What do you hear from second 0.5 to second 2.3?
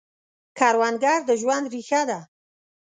کروندګر د ژوند ریښه ده